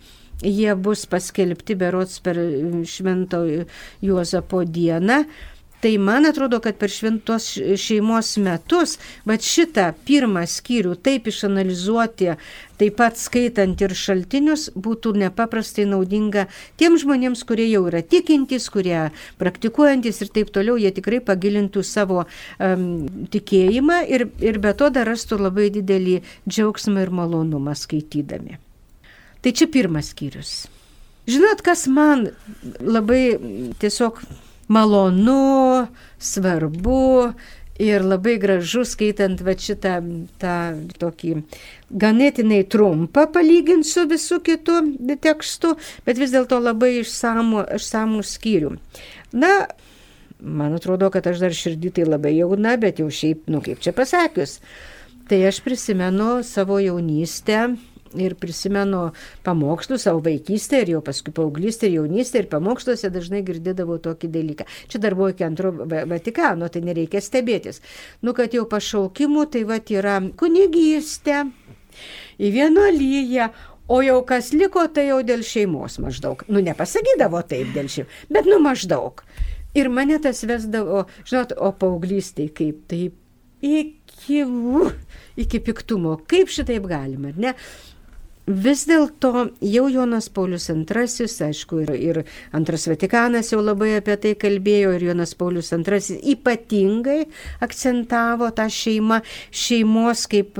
[0.42, 2.40] jie bus paskelbti berots per
[2.88, 3.44] Švento
[4.02, 5.24] Juozapo dieną.
[5.80, 7.46] Tai man atrodo, kad per šventos
[7.80, 12.34] šeimos metus, va šitą pirmą skyrių taip išanalizuoti,
[12.76, 19.06] taip pat skaitant ir šaltinius, būtų nepaprastai naudinga tiems žmonėms, kurie jau yra tikintys, kurie
[19.40, 22.88] praktikuojantis ir taip toliau, jie tikrai pagilintų savo um,
[23.32, 28.60] tikėjimą ir, ir be to dar rastų labai didelį džiaugsmą ir malonumą skaitydami.
[29.40, 30.68] Tai čia pirmas skyrius.
[31.30, 32.28] Žinot, kas man
[32.80, 33.38] labai
[33.80, 34.20] tiesiog
[34.68, 35.86] malonu,
[36.18, 37.32] svarbu
[37.80, 39.94] ir labai gražu skaitant va šitą
[40.40, 40.56] tą
[41.00, 41.32] tokį
[42.02, 44.80] ganėtinai trumpą palyginti su visų kitų
[45.24, 45.74] tekstu,
[46.04, 48.74] bet vis dėlto labai išsamų, išsamų skyrių.
[49.32, 49.52] Na,
[50.40, 53.96] man atrodo, kad aš dar širdį tai labai jauna, bet jau šiaip, nu kaip čia
[53.96, 54.58] pasakius,
[55.30, 57.70] tai aš prisimenu savo jaunystę
[58.18, 59.10] ir prisimenu
[59.46, 64.66] pamokslus savo vaikystę ir jau paskui paauglystę ir jaunystę ir pamoksluose dažnai girdėdavau tokį dalyką.
[64.90, 65.72] Čia dar buvo iki antro
[66.10, 67.82] Vatikano, tai nereikia stebėtis.
[68.22, 71.44] Nu, kad jau pašaukimų, tai va yra kunigystė
[72.40, 73.50] į vienuolyje,
[73.90, 76.44] O jau kas liko, tai jau dėl šeimos maždaug.
[76.46, 79.24] Nu, nepasakydavo taip dėl šeimos, bet nu maždaug.
[79.74, 83.16] Ir mane tas vesdavo, žinot, o paauglystai kaip taip
[83.66, 84.44] iki,
[85.42, 86.20] iki piktumo.
[86.30, 87.54] Kaip šitaip galima, ar ne?
[88.50, 89.30] Vis dėlto
[89.62, 92.18] jau Jonas Paulius II, aišku, ir, ir
[92.56, 97.28] antras Vatikanas jau labai apie tai kalbėjo ir Jonas Paulius II ypatingai
[97.62, 99.20] akcentavo tą šeimą,
[99.54, 100.58] šeimos kaip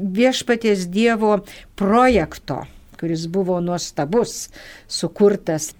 [0.00, 1.36] viešpaties Dievo
[1.78, 2.64] projekto,
[2.98, 4.48] kuris buvo nuostabus,
[4.90, 5.70] sukurtas.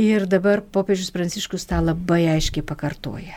[0.00, 3.36] Ir dabar popiežius Pranciškus tą labai aiškiai pakartoja.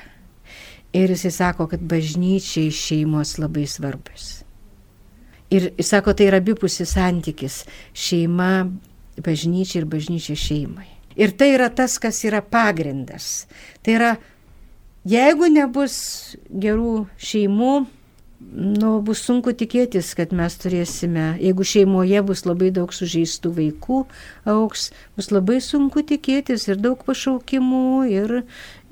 [0.97, 4.43] Ir jisai sako, kad bažnyčiai šeimos labai svarbus.
[5.53, 7.63] Ir sako, tai yra abipusis santykis-
[8.05, 8.71] šeima,
[9.21, 10.89] bažnyčia ir bažnyčia šeimai.
[11.15, 13.45] Ir tai yra tas, kas yra pagrindas.
[13.83, 14.17] Tai yra,
[15.05, 17.85] jeigu nebus gerų šeimų,
[18.53, 23.99] nu, bus sunku tikėtis, kad mes turėsime, jeigu šeimoje bus labai daug sužeistų vaikų,
[24.49, 28.36] auks, bus labai sunku tikėtis ir daug pašaukimų, ir,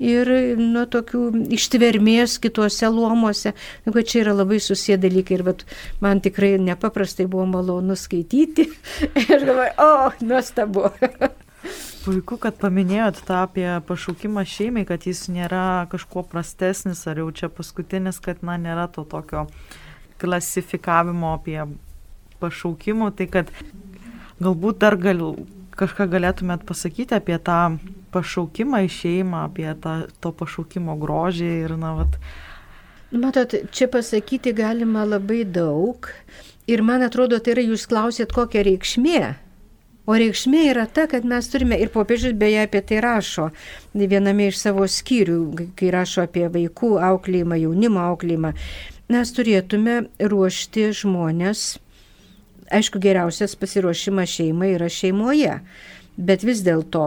[0.02, 1.24] ir nu, tokių
[1.58, 3.54] ištvermės kituose luomuose.
[3.86, 5.66] Nu, čia yra labai susiję dalykai ir vat,
[6.04, 8.68] man tikrai nepaprastai buvo malonu skaityti
[9.28, 9.94] ir galvoju, o,
[10.26, 10.90] nuostabu.
[12.02, 17.50] Puiku, kad paminėjot tą apie pašaukimą šeimai, kad jis nėra kažkuo prastesnis, ar jau čia
[17.52, 19.46] paskutinis, kad na, nėra to tokio
[20.22, 21.60] klasifikavimo apie
[22.42, 23.52] pašaukimų, tai kad
[24.42, 25.22] galbūt dar gal,
[25.78, 27.76] kažką galėtumėt pasakyti apie tą
[28.14, 32.18] pašaukimą į šeimą, apie tą, to pašaukimo grožį ir, na, vat.
[33.12, 36.10] Matot, čia pasakyti galima labai daug
[36.66, 39.22] ir man atrodo, tai yra jūs klausėt, kokia reikšmė
[40.02, 43.50] O reikšmė yra ta, kad mes turime, ir popiežius beje apie tai rašo,
[43.94, 45.38] viename iš savo skyrių,
[45.78, 48.50] kai rašo apie vaikų auklėjimą, jaunimo auklėjimą,
[49.14, 50.00] mes turėtume
[50.32, 51.66] ruošti žmonės,
[52.74, 55.60] aišku, geriausias pasiruošimas šeimai yra šeimoje,
[56.12, 57.06] Bet vis dėlto,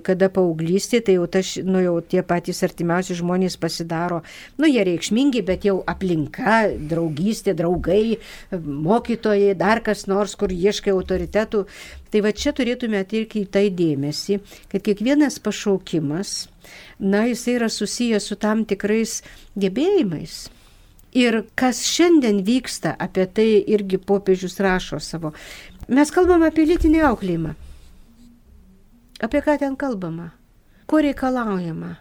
[0.00, 4.22] kada paauglystė, tai jau, taš, nu, jau tie patys artimiausi žmonės pasidaro,
[4.56, 8.16] nu, jie reikšmingi, bet jau aplinka, draugystė, draugai,
[8.56, 11.66] mokytojai, dar kas nors, kur ieškai autoritetų.
[12.16, 14.38] Tai va čia turėtume atirti į tai dėmesį,
[14.72, 16.30] kad kiekvienas pašaukimas,
[16.96, 19.18] na, jis yra susijęs su tam tikrais
[19.52, 20.36] gebėjimais.
[21.12, 25.34] Ir kas šiandien vyksta, apie tai irgi popiežius rašo savo.
[25.92, 27.52] Mes kalbam apie lytinį auklėjimą.
[29.28, 30.30] Apie ką ten kalbama?
[30.88, 31.98] Ko reikalaujama?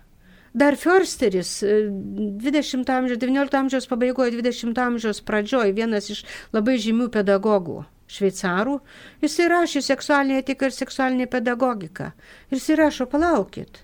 [0.55, 6.23] Dar Försteris 20 amžiaus, 19 amžiaus pabaigoje, 20 amžiaus pradžioje vienas iš
[6.55, 8.79] labai žymių pedagogų šveicarų,
[9.23, 12.11] jis įrašė seksualinę etiką ir seksualinę pedagogiką.
[12.51, 13.81] Ir jis įrašo, palaukit,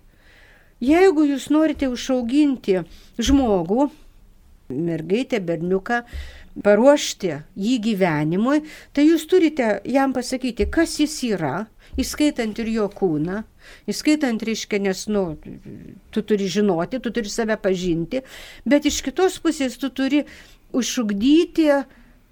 [0.83, 2.81] jeigu jūs norite užauginti
[3.21, 3.89] žmogų,
[4.71, 6.01] mergaitę, berniuką,
[6.63, 8.61] paruošti jį gyvenimui,
[8.95, 11.65] tai jūs turite jam pasakyti, kas jis yra,
[11.99, 13.41] įskaitant ir jo kūną,
[13.91, 15.25] įskaitant, reiškia, nes, nu,
[16.11, 18.23] tu turi žinoti, tu turi save pažinti,
[18.67, 20.25] bet iš kitos pusės tu turi
[20.75, 21.67] užšugdyti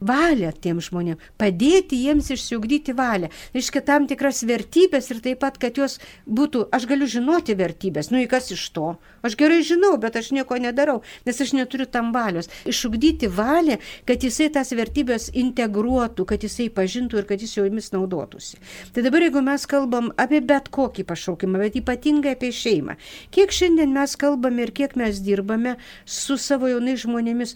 [0.02, 3.30] valią tiem žmonėm, padėti jiems išsiugdyti valią.
[3.56, 8.22] Reiškia tam tikras vertybės ir taip pat, kad jos būtų, aš galiu žinoti vertybės, nu
[8.24, 8.94] į kas iš to.
[9.26, 12.50] Aš gerai žinau, bet aš nieko nedarau, nes aš neturiu tam valios.
[12.70, 18.62] Išugdyti valią, kad jisai tas vertybės integruotų, kad jisai pažintų ir kad jis jomis naudotųsi.
[18.96, 22.96] Tai dabar jeigu mes kalbam apie bet kokį pašaukimą, bet ypatingai apie šeimą,
[23.36, 27.56] kiek šiandien mes kalbame ir kiek mes dirbame su savo jaunais žmonėmis,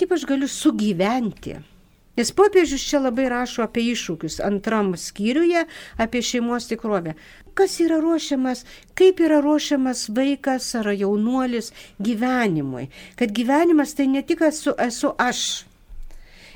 [0.00, 1.60] kaip aš galiu sugyventi
[2.20, 5.62] Nes popiežius čia labai rašo apie iššūkius antram skyriuje,
[6.04, 7.14] apie šeimos tikrovę.
[7.56, 8.64] Kas yra ruošiamas,
[8.98, 11.70] kaip yra ruošiamas vaikas ar jaunuolis
[12.02, 12.90] gyvenimui.
[13.16, 15.44] Kad gyvenimas tai ne tik esu, esu aš.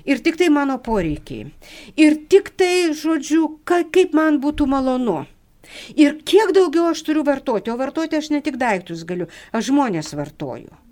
[0.05, 1.49] Ir tik tai mano poreikiai.
[1.97, 5.23] Ir tik tai, žodžiu, ka, kaip man būtų malonu.
[5.97, 10.13] Ir kiek daugiau aš turiu vartoti, o vartoti aš ne tik daiktus galiu, aš žmonės
[10.19, 10.84] vartoju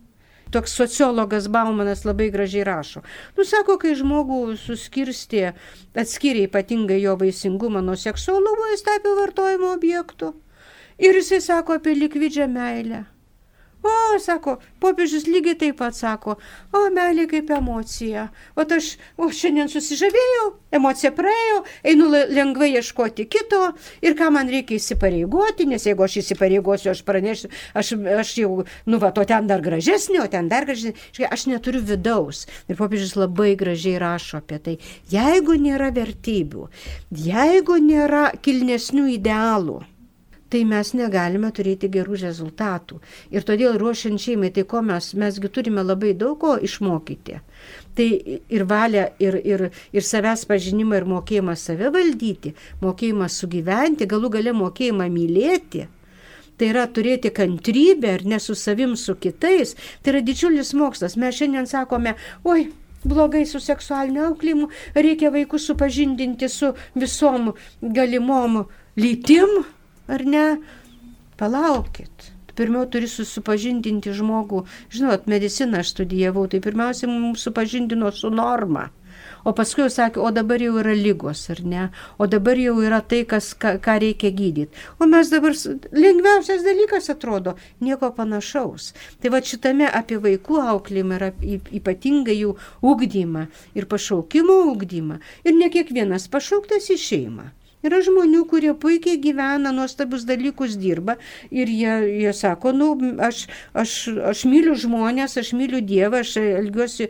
[0.53, 3.03] toks sociologas Baumanas labai gražiai rašo.
[3.37, 5.53] Nu, sako, kai žmogų suskirstė,
[5.99, 10.35] atskiria ypatingai jo vaisingumą nuo seksualumo, jis tapė vartojimo objektu.
[11.03, 13.05] Ir jisai sako apie likvidžią meilę.
[13.83, 16.37] O, sako, popiežius lygiai taip pat sako,
[16.71, 18.29] o, meilė kaip emocija.
[18.55, 20.45] O aš, o, šiandien susižavėjau,
[20.79, 23.73] emocija praėjo, einu lengvai ieškoti kito
[24.05, 29.03] ir ką man reikia įsipareigoti, nes jeigu aš įsipareigosiu, aš pranešiu, aš, aš jau, nu,
[29.03, 30.95] va, to ten dar gražesnė, o ten dar gražesnė.
[31.33, 32.47] Aš neturiu vidaus.
[32.71, 34.77] Ir popiežius labai gražiai rašo apie tai.
[35.11, 36.69] Jeigu nėra vertybių,
[37.27, 39.83] jeigu nėra kilnesnių idealų,
[40.53, 42.99] tai mes negalime turėti gerų rezultatų.
[43.33, 47.39] Ir todėl ruošiant šeimai, tai ko mes, mesgi turime labai daug ko išmokyti.
[47.97, 48.09] Tai
[48.53, 54.55] ir valia, ir, ir, ir savęs pažinimą, ir mokėjimą save valdyti, mokėjimą sugyventi, galų gale
[54.61, 55.89] mokėjimą mylėti.
[56.61, 59.73] Tai yra turėti kantrybę ir ne su savim, su kitais.
[60.03, 61.17] Tai yra didžiulis mokslas.
[61.17, 62.13] Mes šiandien sakome,
[62.45, 62.69] oi,
[63.09, 68.67] blogai su seksualiniu auklėjimu, reikia vaikus supažindinti su visom galimom
[69.01, 69.63] lytim
[70.09, 70.47] ar ne?
[71.39, 72.33] Palaukit.
[72.57, 74.67] Pirmiau turi susipažindinti žmogų.
[74.93, 78.91] Žinot, mediciną aš studijavau, tai pirmiausia mums supažindino su norma.
[79.45, 81.87] O paskui jau sakė, o dabar jau yra lygos, ar ne?
[82.19, 84.85] O dabar jau yra tai, kas, ką, ką reikia gydyti.
[85.01, 85.57] O mes dabar
[86.05, 88.93] lengviausias dalykas atrodo, nieko panašaus.
[89.23, 92.55] Tai va šitame apie vaikų auklėjimą ir ypatingai jų
[92.93, 95.19] ugdymą ir pašaukimo ugdymą.
[95.43, 97.51] Ir ne kiekvienas pašauktas į šeimą.
[97.83, 101.17] Yra žmonių, kurie puikiai gyvena, nuostabius dalykus dirba
[101.51, 103.95] ir jie, jie sako, nu, aš, aš,
[104.31, 107.09] aš myliu žmonės, aš myliu Dievą, aš elgiuosi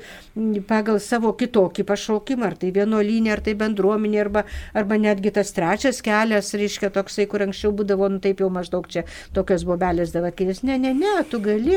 [0.71, 6.01] pagal savo kitokį pašaukimą, ar tai vienuolynė, ar tai bendruomenė, arba, arba netgi tas trečias
[6.05, 9.05] kelias, reiškia toksai, kur anksčiau būdavo, nu taip jau maždaug čia
[9.37, 10.65] tokios bobelės davatkėlės.
[10.65, 11.77] Ne, ne, ne, tu gali.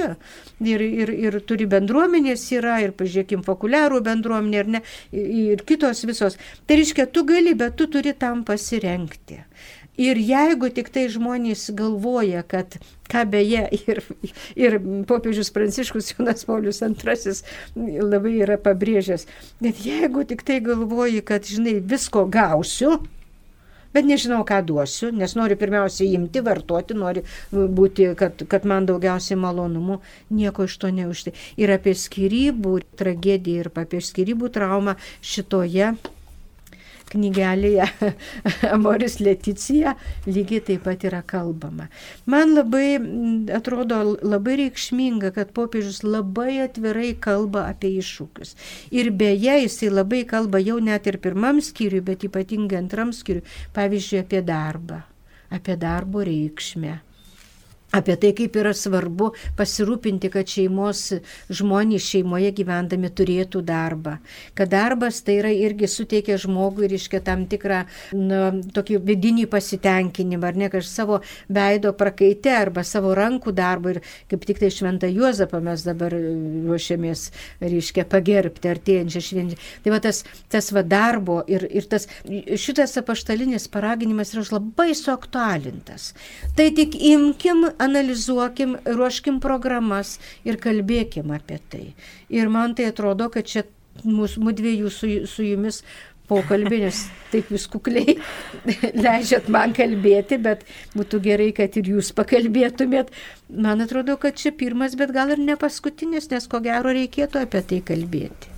[0.64, 6.40] Ir, ir, ir turi bendruomenės yra, ir pažiūrėkim, fakuliarų bendruomenė, ir, ne, ir kitos visos.
[6.64, 9.44] Tai reiškia, tu gali, bet tu turi tam pasirinkti pasirengti.
[9.98, 12.76] Ir jeigu tik tai žmonės galvoja, kad,
[13.08, 14.02] ką beje, ir,
[14.60, 19.26] ir popiežius Pranciškus Jonas Paulius II labai yra pabrėžęs,
[19.64, 22.98] bet jeigu tik tai galvoji, kad, žinai, visko gausiu,
[23.96, 29.40] bet nežinau, ką duosiu, nes noriu pirmiausia imti, vartoti, noriu būti, kad, kad man daugiausiai
[29.40, 30.02] malonumų,
[30.36, 31.32] nieko iš to neužtai.
[31.56, 35.94] Ir apie skirybų tragediją ir apie skirybų traumą šitoje
[37.14, 37.88] knygelėje
[38.76, 39.96] Amoris Leticija
[40.28, 41.88] lygiai taip pat yra kalbama.
[42.26, 42.98] Man labai
[43.56, 48.56] atrodo labai reikšminga, kad popiežius labai atvirai kalba apie iššūkius.
[48.96, 54.24] Ir beje, jisai labai kalba jau net ir pirmam skyriui, bet ypatingai antram skyriui, pavyzdžiui,
[54.26, 55.04] apie darbą
[55.56, 57.00] apie darbo reikšmę
[57.96, 61.04] apie tai, kaip yra svarbu pasirūpinti, kad šeimos
[61.54, 64.18] žmonės šeimoje gyvendami turėtų darbą.
[64.58, 67.84] Kad darbas tai yra irgi suteikia žmogui, reiškia, tam tikrą
[68.18, 68.42] nu,
[68.76, 74.46] tokį vidinį pasitenkinimą, ar ne, kad savo veido prakaite arba savo rankų darbą ir kaip
[74.48, 77.30] tik tai šventą Juozapą mes dabar ruošiamės,
[77.64, 79.60] reiškia, pagerbti artėjančią šventę.
[79.86, 86.12] Tai va tas, tas va darbo ir, ir tas, šitas apaštalinis paraginimas yra labai suaktualintas.
[86.58, 90.18] Tai tik imkim analizuokim, ruoškim programas
[90.48, 91.86] ir kalbėkim apie tai.
[92.34, 93.66] Ir man tai atrodo, kad čia
[94.04, 95.82] mūsų mūdviejų su, su jumis
[96.30, 98.18] pokalbį, nes taip jūs kukliai
[99.06, 100.66] leidžiat man kalbėti, bet
[100.98, 103.14] būtų gerai, kad ir jūs pakalbėtumėt.
[103.50, 107.62] Man atrodo, kad čia pirmas, bet gal ir ne paskutinis, nes ko gero reikėtų apie
[107.70, 108.52] tai kalbėti.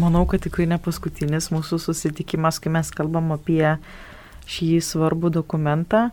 [0.00, 3.76] Manau, kad tikrai ne paskutinis mūsų susitikimas, kai mes kalbam apie
[4.50, 6.08] šį svarbų dokumentą.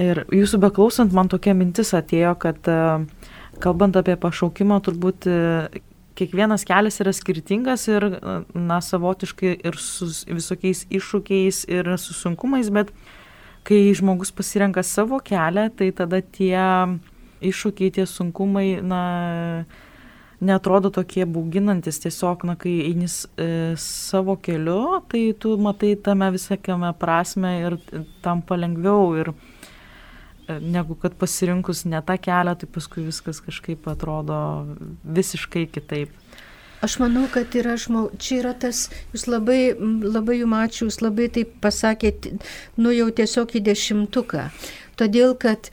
[0.00, 2.78] Ir jūsų beklausant, man tokia mintis atėjo, kad e,
[3.62, 5.36] kalbant apie pašaukimą, turbūt e,
[6.18, 12.72] kiekvienas kelias yra skirtingas ir, e, na, savotiškai ir su visokiais iššūkiais ir su sunkumais,
[12.74, 12.90] bet
[13.64, 16.58] kai žmogus pasirenka savo kelią, tai tada tie
[17.44, 19.02] iššūkiai, tie sunkumai, na,
[20.44, 23.48] netrodo tokie bauginantis, tiesiog, na, kai eini e,
[23.80, 27.78] savo keliu, tai tu matai tame visakiame prasme ir
[28.26, 29.12] tampa lengviau.
[29.22, 29.32] Ir,
[30.48, 34.38] negu kad pasirinkus ne tą kelią, tai paskui viskas kažkaip atrodo
[35.04, 36.12] visiškai kitaip.
[36.84, 38.18] Aš manau, kad yra žmog...
[38.20, 39.72] čia yra tas, jūs labai,
[40.04, 42.34] labai jums ačiū, jūs labai taip pasakėte,
[42.76, 44.42] nu jau tiesiog į dešimtuką.
[45.00, 45.70] Todėl, kad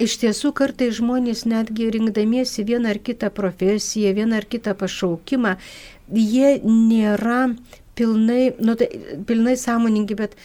[0.00, 5.56] iš tiesų kartai žmonės netgi rinkdamiesi vieną ar kitą profesiją, vieną ar kitą pašaukimą,
[6.08, 7.42] jie nėra
[7.94, 8.88] pilnai, nu, tai,
[9.26, 10.36] pilnai sąmoningi, bet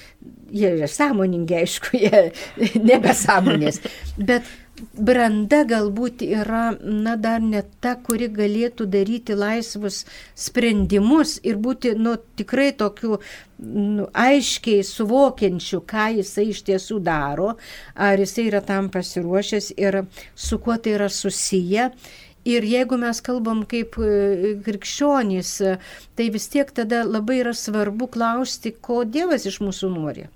[0.52, 2.24] jie yra sąmoningi, aišku, jie
[2.90, 3.82] nebesąmonės.
[4.18, 4.48] Bet
[4.94, 10.04] branda galbūt yra, na, dar ne ta, kuri galėtų daryti laisvus
[10.38, 13.20] sprendimus ir būti, nu, tikrai tokiu,
[13.60, 17.54] nu, aiškiai suvokiančiu, ką jisai iš tiesų daro,
[17.96, 20.04] ar jisai yra tam pasiruošęs ir
[20.36, 21.92] su kuo tai yra susiję.
[22.48, 25.54] Ir jeigu mes kalbam kaip e, krikščionys,
[26.16, 30.30] tai vis tiek tada labai yra svarbu klausti, ko Dievas iš mūsų nori.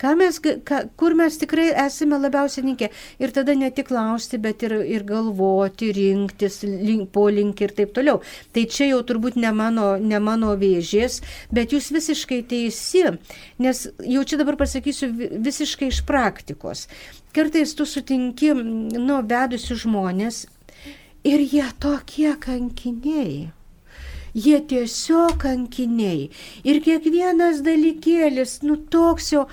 [0.00, 2.88] Ką mes, ką, kur mes tikrai esame labiausiai linkę.
[3.20, 8.22] Ir tada ne tik klausti, bet ir, ir galvoti, rinktis, link, polinkį ir taip toliau.
[8.54, 11.20] Tai čia jau turbūt ne mano, ne mano vėžės,
[11.52, 13.04] bet jūs visiškai teisi,
[13.60, 15.10] nes jau čia dabar pasakysiu
[15.48, 16.86] visiškai iš praktikos.
[17.36, 20.46] Kartais tu sutinki, nu, vedusių žmonės
[21.24, 23.50] Ir jie tokie kankiniai.
[24.32, 26.30] Jie tiesiog kankiniai.
[26.64, 29.44] Ir kiekvienas dalykėlis, nu toks jau.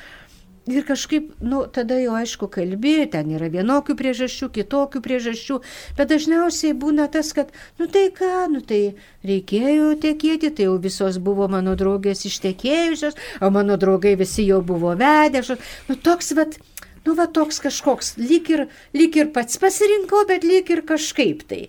[0.67, 5.59] Ir kažkaip, nu, tada jau aišku kalbė, ten yra vienokių priežasčių, kitokių priežasčių,
[5.95, 8.81] bet dažniausiai būna tas, kad, nu tai ką, nu tai
[9.23, 14.91] reikėjo tekėti, tai jau visos buvo mano draugės ištekėjusios, o mano draugai visi jau buvo
[14.99, 15.45] vedę,
[15.87, 16.59] nu toks, vad,
[17.05, 18.65] nu va toks kažkoks, lyg ir,
[18.97, 21.67] lyg ir pats pasirinkau, bet lyg ir kažkaip tai.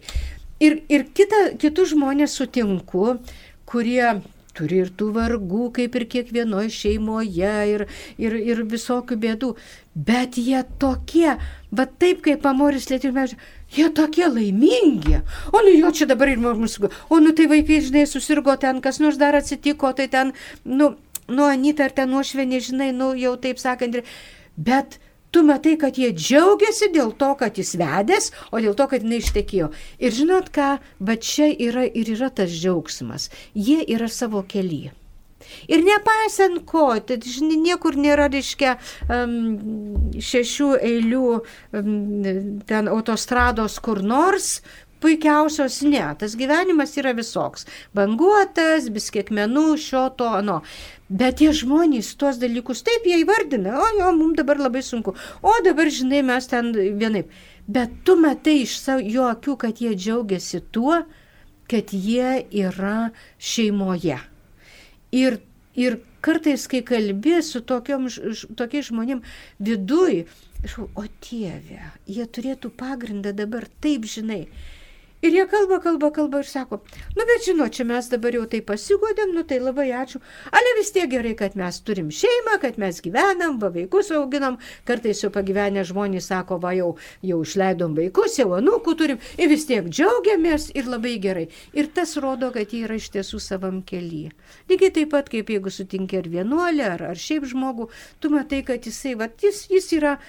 [0.59, 3.19] Ir, ir kita, kitus žmonės sutinku,
[3.69, 4.19] kurie
[4.59, 7.85] turi ir tų vargų, kaip ir kiekvienoje šeimoje, ir,
[8.19, 9.53] ir, ir visokių bėdų,
[9.95, 11.37] bet jie tokie,
[11.71, 13.29] va taip kaip amoris lietuvių
[13.69, 15.19] Jie tokie laimingi.
[15.53, 16.89] O nu jo čia dabar ir mūsų.
[17.13, 20.33] O nu tai vaikai, žinai, susirgo ten, kas nors dar atsitiko, tai ten,
[20.65, 20.95] nu,
[21.29, 24.01] nu Anita ar ten nuošvenė, žinai, nu jau taip sakant.
[24.57, 24.97] Bet
[25.31, 29.21] tu matai, kad jie džiaugiasi dėl to, kad jis vedęs, o dėl to, kad jinai
[29.23, 29.73] ištekėjo.
[30.01, 33.29] Ir žinot ką, va čia yra ir yra tas džiaugsmas.
[33.55, 34.95] Jie yra savo kelyje.
[35.71, 38.75] Ir nepaisant ko, tai niekur nėra, reiškia,
[40.29, 41.29] šešių eilių
[42.69, 44.59] ten autostrados kur nors,
[45.03, 46.05] puikiausios ne.
[46.19, 47.67] Tas gyvenimas yra visoks.
[47.97, 50.61] Banguotas, biskiekmenų, šio to, ano.
[51.09, 55.55] Bet tie žmonės tuos dalykus taip jie įvardina, o jo, mums dabar labai sunku, o
[55.65, 57.31] dabar, žinai, mes ten vienaip.
[57.69, 61.03] Bet tu matai iš savo, jo akių, kad jie džiaugiasi tuo,
[61.69, 63.11] kad jie yra
[63.41, 64.19] šeimoje.
[65.17, 65.41] Ir,
[65.77, 68.09] ir kartais, kai kalbė su tokiom,
[68.57, 69.23] tokiais žmonėm
[69.65, 70.25] viduj,
[70.93, 74.47] o Dieve, jie turėtų pagrindą dabar taip, žinai,
[75.23, 76.77] Ir jie kalba, kalba, kalba ir sako,
[77.17, 80.21] nu bet žinot, čia mes dabar jau tai pasigodėm, nu tai labai ačiū.
[80.55, 85.25] Ale vis tiek gerai, kad mes turim šeimą, kad mes gyvenam, va vaikus auginam, kartais
[85.25, 86.93] jau pagyvenę žmonės sako, va jau,
[87.27, 91.49] jau išleidom vaikus, jau anūkų turim ir vis tiek džiaugiamės ir labai gerai.
[91.75, 94.31] Ir tas rodo, kad jie yra iš tiesų savam kelyje.
[94.71, 97.91] Lygiai taip pat, kaip jeigu sutinki ar vienuolį, ar, ar šiaip žmogų,
[98.23, 100.21] tu matai, kad jisai, va, jis, jis yra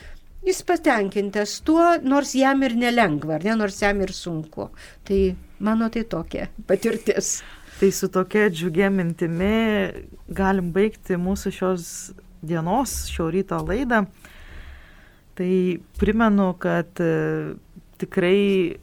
[0.45, 4.69] jis patenkintas tuo, nors jam ir nelengva, ar ne, nors jam ir sunku.
[5.07, 5.19] Tai
[5.59, 7.39] mano tai tokia patirtis.
[7.79, 9.53] Tai su tokia džiugia mintimi
[10.35, 11.85] galim baigti mūsų šios
[12.43, 14.03] dienos, šio ryto laidą.
[15.39, 15.53] Tai
[15.99, 17.55] primenu, kad e,
[17.99, 18.75] tikrai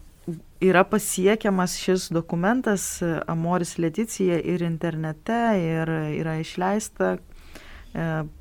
[0.65, 5.93] yra pasiekiamas šis dokumentas Amoris Leticija ir internete ir
[6.23, 7.36] yra išleista e,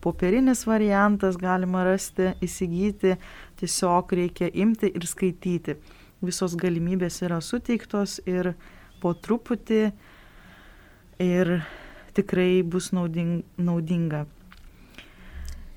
[0.01, 3.16] popierinis variantas galima rasti, įsigyti,
[3.60, 5.78] tiesiog reikia imti ir skaityti.
[6.26, 8.53] Visos galimybės yra suteiktos ir
[9.01, 9.82] po truputį
[11.24, 11.53] ir
[12.16, 14.26] tikrai bus naudinga.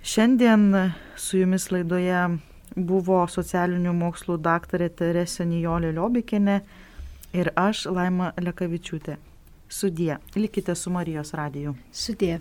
[0.09, 2.21] Šiandien su jumis laidoje
[2.77, 6.61] buvo socialinių mokslų daktarė Teresė Nijolė Liobikinė
[7.37, 9.19] ir aš Laima Lekavičiūtė.
[9.69, 11.75] Sudie, likite su Marijos radiju.
[11.93, 12.39] Sudie.